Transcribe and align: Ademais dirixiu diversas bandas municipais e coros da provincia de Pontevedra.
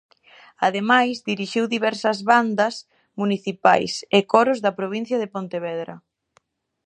Ademais 0.67 1.15
dirixiu 1.31 1.63
diversas 1.75 2.17
bandas 2.31 2.75
municipais 3.21 3.93
e 4.17 4.19
coros 4.31 4.59
da 4.65 4.75
provincia 4.79 5.17
de 5.19 5.31
Pontevedra. 5.35 5.95